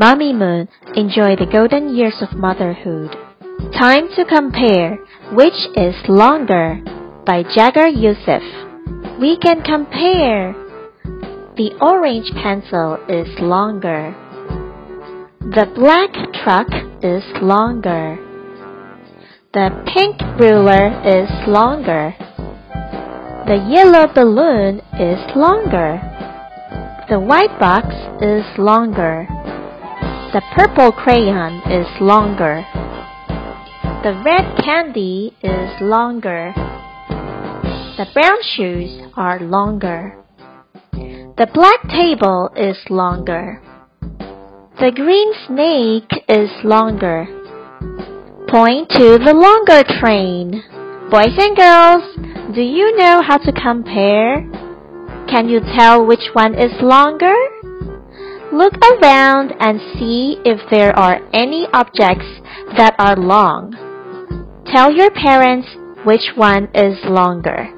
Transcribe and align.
Mamimoon, 0.00 0.66
enjoy 0.96 1.36
the 1.36 1.46
golden 1.46 1.94
years 1.94 2.16
of 2.20 2.36
motherhood. 2.36 3.14
Time 3.78 4.08
to 4.16 4.24
compare 4.24 4.98
which 5.32 5.54
is 5.76 5.94
longer 6.08 6.80
by 7.24 7.44
Jagger 7.54 7.86
Youssef. 7.86 8.42
We 9.20 9.38
can 9.38 9.62
compare. 9.62 10.52
The 11.56 11.70
orange 11.80 12.28
pencil 12.42 12.98
is 13.08 13.28
longer. 13.38 14.10
The 15.38 15.70
black 15.76 16.10
truck 16.42 16.66
is 17.00 17.22
longer. 17.40 18.18
The 19.52 19.70
pink 19.94 20.18
ruler 20.40 20.90
is 21.06 21.30
longer. 21.46 22.16
The 23.46 23.62
yellow 23.70 24.12
balloon 24.12 24.80
is 24.98 25.20
longer. 25.36 26.02
The 27.08 27.20
white 27.20 27.60
box 27.60 27.94
is 28.20 28.44
longer. 28.58 29.28
The 30.34 30.42
purple 30.56 30.90
crayon 30.90 31.62
is 31.70 31.86
longer. 32.00 32.66
The 34.02 34.20
red 34.24 34.58
candy 34.64 35.32
is 35.40 35.80
longer. 35.80 36.52
The 37.96 38.06
brown 38.12 38.38
shoes 38.42 39.12
are 39.16 39.38
longer. 39.38 40.16
The 40.90 41.48
black 41.54 41.86
table 41.88 42.50
is 42.56 42.76
longer. 42.90 43.62
The 44.80 44.90
green 44.92 45.32
snake 45.46 46.10
is 46.28 46.50
longer. 46.64 47.28
Point 48.48 48.88
to 48.88 49.18
the 49.22 49.34
longer 49.34 49.84
train. 50.00 50.64
Boys 51.12 51.38
and 51.38 51.56
girls, 51.56 52.52
do 52.52 52.60
you 52.60 52.96
know 52.96 53.22
how 53.22 53.38
to 53.38 53.52
compare? 53.52 54.42
Can 55.30 55.48
you 55.48 55.60
tell 55.78 56.04
which 56.04 56.26
one 56.32 56.56
is 56.56 56.72
longer? 56.82 57.53
Look 58.54 58.74
around 58.86 59.52
and 59.58 59.80
see 59.98 60.36
if 60.44 60.60
there 60.70 60.96
are 60.96 61.18
any 61.32 61.66
objects 61.72 62.40
that 62.76 62.94
are 63.00 63.16
long. 63.16 63.74
Tell 64.72 64.92
your 64.92 65.10
parents 65.10 65.66
which 66.04 66.22
one 66.36 66.68
is 66.72 66.96
longer. 67.02 67.68